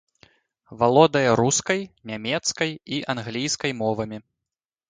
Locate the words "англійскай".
3.15-3.71